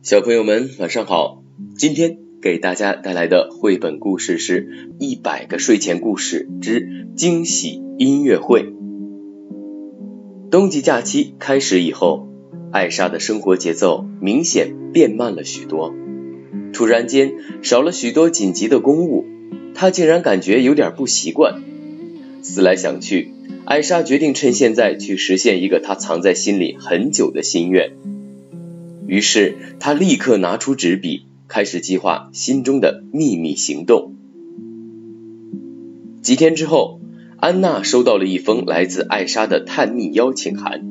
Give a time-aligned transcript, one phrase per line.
[0.00, 1.42] 小朋友们晚上好，
[1.76, 4.66] 今天给大家带来的绘本故事是
[5.00, 8.62] 《一百个睡前故事之惊喜音乐会》。
[10.52, 12.28] 冬季假期开始以后，
[12.70, 15.92] 艾莎的生活节奏明显变慢了许多。
[16.72, 19.26] 突然间少了许多紧急的公务，
[19.74, 21.60] 她竟然感觉有点不习惯。
[22.42, 23.32] 思来想去，
[23.64, 27.94] 艾莎决定趁现在去实现一个她藏在心里很久的心愿。
[29.08, 34.14] 于是，他立刻拿出纸笔，开始计划心中的秘密行动。
[36.20, 37.00] 几天之后，
[37.38, 40.84] 安娜收到了一封来自艾莎的探秘邀请函，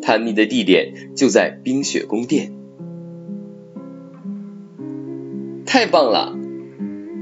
[0.00, 2.52] 探秘的地点就在冰雪宫殿。
[5.66, 6.38] 太棒了！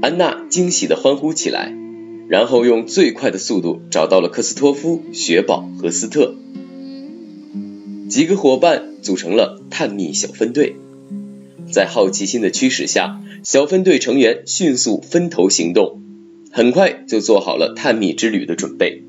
[0.03, 1.73] 安娜惊喜的欢呼起来，
[2.27, 6.35] 然后用最快的速度找到了克斯托夫、雪宝和斯特。
[8.09, 10.77] 几个伙伴组成了探秘小分队，
[11.71, 16.01] 在好奇心的驱使下，小分队成员迅速分头行动，
[16.51, 19.03] 很快就做好了探秘之旅的准备。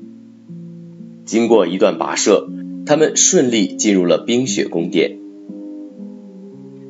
[1.25, 2.47] 经过一段跋涉，
[2.85, 5.17] 他们顺利进入了冰雪宫殿。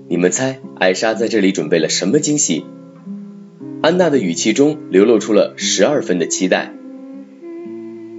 [0.09, 2.65] 你们猜，艾莎在这里准备了什么惊喜？
[3.81, 6.73] 安娜的语气中流露出了十二分的期待。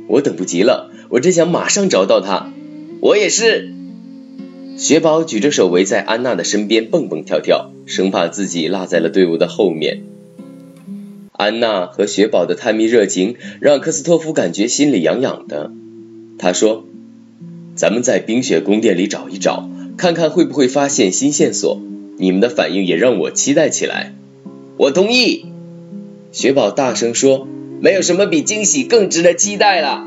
[0.09, 2.53] 我等不及了，我真想马上找到她。
[3.01, 3.73] 我也是。
[4.77, 10.03] 雪宝举着手围在安娜的身边蹦蹦跳跳，生怕自己落在了队伍的后面。
[11.33, 15.71] 安娜和雪宝的探秘热情让科斯托夫感觉心里痒痒的。
[16.39, 16.85] 他说
[17.75, 19.67] ：“咱们在冰雪宫殿里找一找，
[19.97, 21.81] 看看会不会发现新线索。
[22.19, 24.13] 你们的反应也让我期待起来。”
[24.77, 25.47] 我同意。
[26.33, 27.49] 雪宝大声说
[27.81, 30.07] ：“没有什么比惊喜更值得期待了。”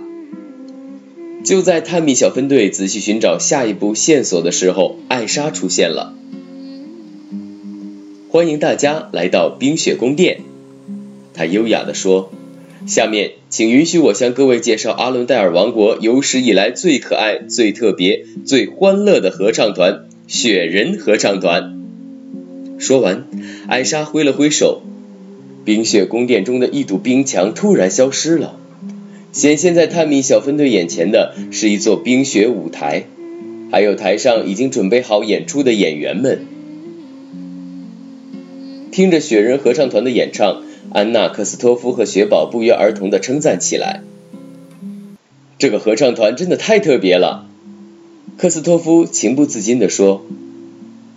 [1.43, 6.13] 就在探秘小分队仔细寻找下一步线索的时候，艾莎出现了。
[8.29, 10.41] 欢迎大家来到冰雪宫殿，
[11.33, 12.31] 她优雅地说
[12.85, 21.79] ：“下面请允许我向各位介绍阿伦戴尔王国有史以来最可爱、最特别、最欢乐的合唱团——雪人合唱团。”
[22.77, 23.27] 说完，
[23.67, 24.81] 艾莎挥了挥手，
[25.63, 28.57] 冰雪宫殿中的一堵冰墙突然消失了。
[29.31, 33.03] 显现在探秘小分队眼前的是一座冰雪舞台，
[33.71, 36.45] 还有台上已经准备好演出的演员们。
[38.91, 44.01] 听着雪人合唱团的演唱，安娜、克斯托夫和雪宝不约而同的称赞起来
[45.59, 47.47] ：“这个合唱团真的太特别了！”
[48.35, 50.25] 克斯托夫情不自禁地说。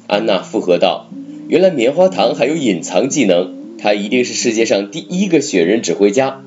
[0.06, 1.08] 安娜附和道
[1.48, 6.42] ：“原来棉花糖还有隐藏技能，他一定是世界上第一个雪人指挥家。”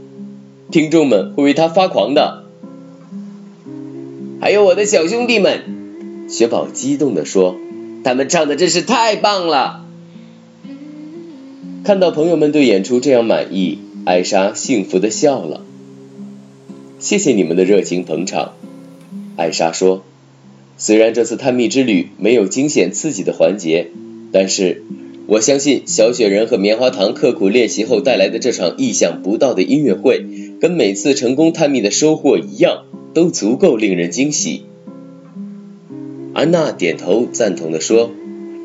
[0.71, 2.43] 听众们会为他发狂的，
[4.41, 7.55] 还有我的小兄弟们，雪宝激动地说
[8.03, 9.85] ：“他们唱的真是太棒了！”
[11.85, 15.61] 看到朋友们对演出这样满意，艾莎幸福的笑了。
[16.99, 18.53] 谢谢你们的热情捧场，
[19.37, 20.03] 艾莎说
[20.77, 23.91] ：“虽然这次探秘之旅没有惊险刺激的环节，
[24.31, 24.83] 但是……”
[25.27, 30.23] 我相信小雪人和棉花糖刻苦练习后带来的这场意想不到的音乐会，
[30.61, 34.65] 跟每次成功探秘的收获一样，都足够令人惊喜。
[36.33, 38.11] 安娜点头赞同地说：“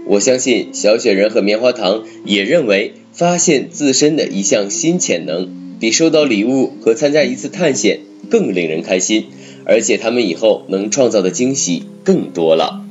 [0.07, 5.49] 我相信小雪人和棉花糖也认为，发现自身的一项新潜能，
[5.81, 9.25] 比收到礼物和参加一次探险更令人开心，
[9.65, 12.85] 而且他们以后能创造的惊喜更多了。”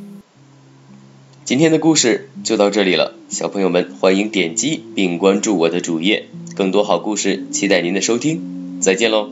[1.50, 9.32] 今天的故事就到这里了，小朋友们欢迎点击并关注我的主页，更多好故事期待您的收听，再见喽。